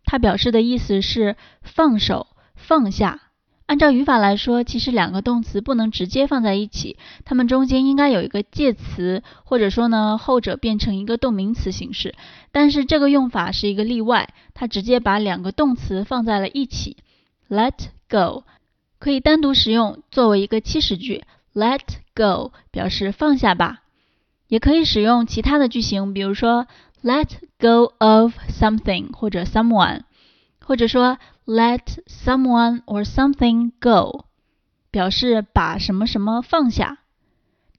[0.04, 3.22] 它表示的意思是放手、放下。
[3.66, 12.14] 按照语法来说，其实两个动词不能直接放在一起，它们中间应该有一个介词，或者说呢，后者变成一个动名词形式。
[12.52, 16.98] 但是这个用法是一个例外，它直接把两个动词放在了一起。
[17.50, 17.74] Let
[18.10, 18.44] go
[19.04, 21.82] 可以单独使用作为一个祈使句，Let
[22.16, 23.82] go 表示放下吧。
[24.48, 26.68] 也可以使用其他的句型，比如说
[27.04, 27.28] Let
[27.60, 30.04] go of something 或者 someone，
[30.62, 34.24] 或者说 Let someone or something go
[34.90, 37.00] 表示把什么什么放下。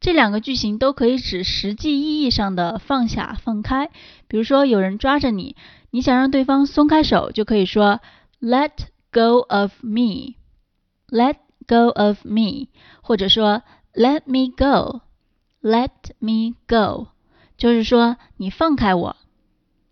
[0.01, 3.89] 这两个句型都可以指实际意义上的放下、放开。
[4.29, 5.57] 比如说有人抓着你，
[5.91, 8.03] 你想让对方松开手，就可以说
[8.43, 8.73] Let
[9.11, 10.35] Go of me,
[11.15, 11.37] let
[11.69, 12.67] go of me，
[13.01, 13.63] 或者说
[13.95, 15.03] let me go,
[15.63, 17.07] let me go，
[17.57, 19.17] 就是说你放开我。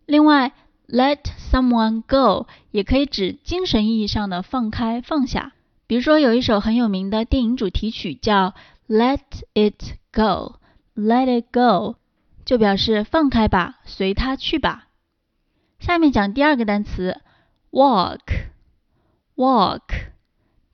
[0.04, 0.50] 另外
[0.88, 1.20] ，let
[1.52, 5.52] someone go 也可以指精神意义上的放开、放下。
[5.86, 8.54] 比如说有一首很有名的电影主题曲叫
[8.88, 9.20] Let
[9.54, 10.56] It Go,
[10.96, 11.98] Let It Go，
[12.44, 14.88] 就表示放开吧，随它去吧。
[15.78, 17.20] 下面讲第二个单词
[17.70, 18.18] walk。
[19.34, 20.11] walk,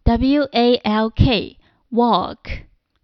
[0.09, 1.59] w a l k,
[1.93, 2.39] walk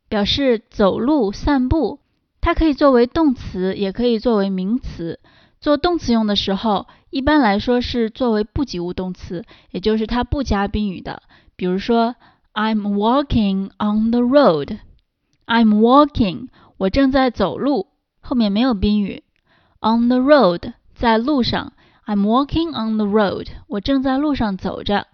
[0.08, 2.00] 表示走路、散步。
[2.40, 5.20] 它可以作为动词，也可以作为名词。
[5.60, 11.22] 做动词用的时候，一般来说是作为不及物动词，也就是它不加宾语的。
[11.56, 12.16] 比如说
[12.54, 14.78] ，I'm walking on the road.
[15.46, 16.48] I'm walking，
[16.78, 17.88] 我正在走路，
[18.22, 19.24] 后面没有宾语。
[19.80, 21.74] On the road，在路上。
[22.06, 25.06] I'm walking on the road，我正在路上走着。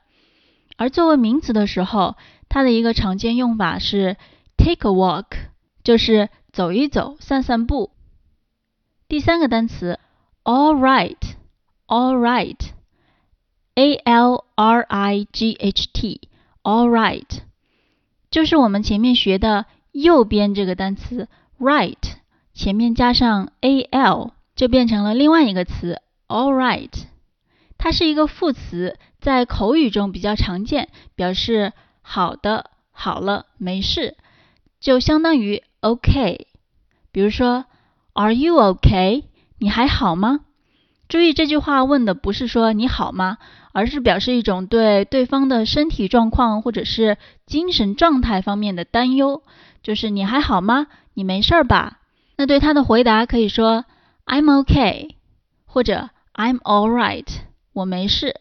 [0.80, 2.16] 而作为名词的时候，
[2.48, 4.16] 它的一个常见用法是
[4.56, 5.26] take a walk，
[5.84, 7.91] 就是走一走、散散步。
[9.06, 9.98] 第三个单词
[10.42, 17.28] all right，all right，a l r i g h t，all right，
[18.30, 21.98] 就是我们前面学的右边这个单词 right，
[22.54, 27.04] 前面加上 a l，就变成了另外一个词 all right。
[27.76, 31.72] 它是一个副词，在口语中比较常见，表示
[32.03, 34.16] 好的、好了、没事，
[34.81, 36.47] 就相当于 OK。
[37.12, 37.66] 比如说
[38.14, 39.25] ，Are you OK？
[39.58, 40.41] 你还好吗？
[41.08, 43.38] 注意这句话问的不是说你好吗，
[43.72, 49.42] 而是表示一种对对方的身体状况或者是精神状态方面的担忧，
[49.82, 50.87] 就是你还好吗？
[51.14, 51.99] 你没事吧？
[52.37, 53.84] 那对他的回答可以说
[54.25, 55.17] I'm OK，
[55.67, 57.26] 或者 I'm all right。
[57.72, 58.40] 我没事。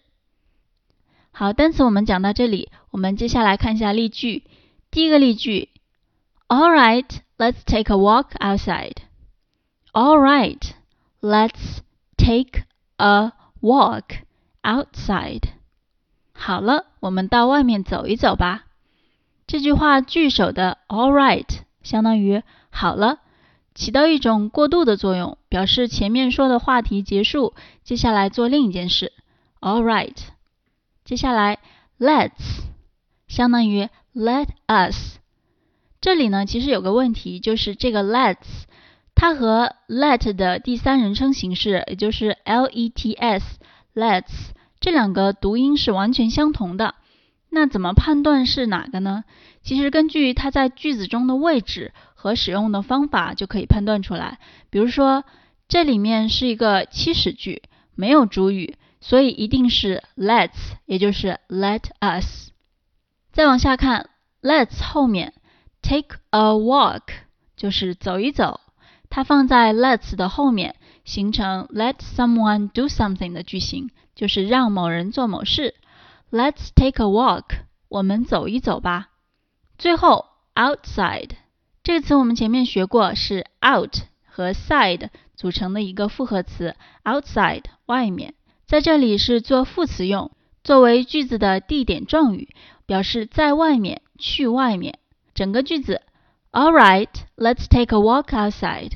[1.39, 4.43] 好，单词我们讲到这里，我们接下来看一下例句。
[4.91, 5.69] 第一个例句
[6.49, 7.05] ：All right,
[7.37, 8.95] let's take a walk outside.
[9.93, 10.59] All right,
[11.21, 11.77] let's
[12.17, 12.63] take
[12.97, 13.31] a
[13.61, 14.17] walk
[14.63, 15.43] outside.
[16.33, 18.65] 好了，我们到外面走一走吧。
[19.47, 21.47] 这句话句首的 all right
[21.81, 23.19] 相当于好了。
[23.73, 27.53] 起到一种过渡的作用，表示前面说的话题结束，
[27.85, 29.13] 接下来做另一件事。
[29.61, 30.17] All right，
[31.09, 31.57] 接下来
[31.97, 32.59] let's
[33.27, 35.17] 相当于 let us，
[35.99, 38.35] 这里呢，其实有个问题，就是这个 let's，
[39.15, 44.23] 它和 let 的第三人称形式，也就是 l-e-t-s，let's
[44.79, 46.93] 这两个读音是完全相同的。
[47.49, 49.23] 那怎么判断是哪个呢？
[49.63, 54.37] 其实根据它在句子中的位置和使用的方法就可以判断出来。
[54.69, 55.23] 比如说，
[55.67, 57.63] 这里面是一个祈使句，
[57.95, 62.49] 没有主语，所以一定是 let's，也就是 let us。
[63.31, 64.09] 再往下看
[64.41, 65.33] ，let's 后面。
[65.81, 67.03] Take a walk
[67.55, 68.59] 就是走一走，
[69.09, 70.75] 它放在 let's 的后面，
[71.05, 75.75] 形成 let someone do something 的句型，就是让某人做某事。
[76.31, 79.09] Let's take a walk，我们走一走吧。
[79.77, 81.31] 最后，outside
[81.81, 83.95] 这个词我们前面学过，是 out
[84.27, 86.75] 和 side 组成的一个复合词
[87.05, 88.35] ，outside 外面，
[88.69, 90.29] 在这里是做副词用，
[90.63, 92.49] 作为句子的地点状语，
[92.85, 94.99] 表示在外面，去外面。
[95.33, 96.03] 整个句子
[96.51, 98.91] ，All right, let's take a walk outside。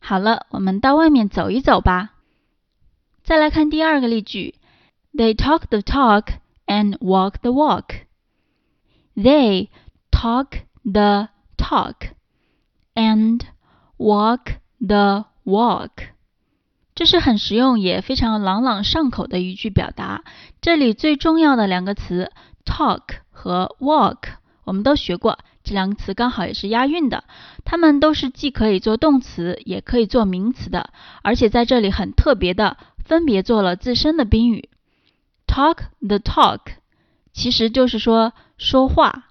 [0.00, 2.14] 好了，我们到外面走一走吧。
[3.22, 4.56] 再来看第二个例句
[5.14, 8.06] ，They talk the talk and walk the walk.
[9.14, 9.68] They
[10.10, 12.08] talk the talk
[12.96, 13.42] and
[13.98, 16.11] walk the walk.
[16.94, 20.24] 这是很实用也非常朗朗上口的一句表达。
[20.60, 22.30] 这里最重要的两个词
[22.64, 24.18] talk 和 walk
[24.64, 25.38] 我们都学过。
[25.64, 27.22] 这两个词刚好也是押韵的，
[27.64, 30.90] 它们都是既可以做动词，也可以做名词的，
[31.22, 34.68] 而且在这里很特别的，分别做了自身的宾语。
[35.46, 36.60] Talk the talk
[37.32, 39.28] 其实就是说说话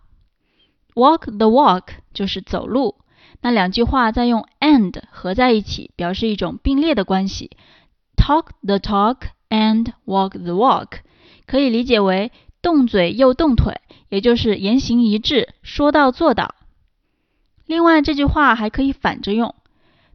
[0.96, 2.96] ，walk the walk 就是走路。
[3.42, 7.52] 那两句话再用 and 合在一起，表示一种并列的关系。
[8.16, 9.18] Talk the talk
[9.50, 11.00] and walk the walk
[11.46, 12.32] 可以理解为
[12.62, 13.82] 动嘴又动腿。
[14.10, 16.56] 也就是言行一致，说到做到。
[17.66, 19.56] 另外这句话还可以反着用，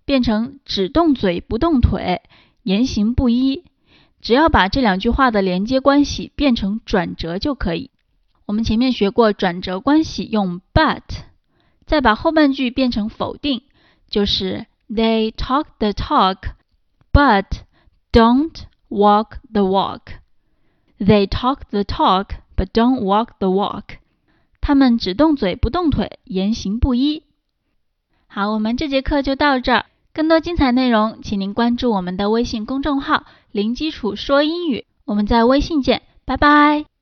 [0.05, 2.21] 变成只动嘴不动腿，
[2.63, 3.65] 言行不一。
[4.21, 7.91] 只要把这两句话的连接关系变成转折就可以。
[8.45, 11.01] 我们前面学过转折关系用 but，
[11.87, 13.63] 再把后半句变成否定，
[14.09, 16.51] 就是 They talk the talk
[17.13, 17.63] but
[18.13, 20.19] don't walk the walk.
[20.99, 22.37] They talk the talk.
[22.59, 23.99] But don't walk the walk。
[24.63, 27.25] 他们只动嘴不动腿，言行不一。
[28.29, 29.85] 好，我们这节课就到这儿。
[30.15, 34.87] 更多精彩内容，请您关注我们的微信公众号“零基础说英语”。
[35.05, 36.96] 我们在微信见，拜拜。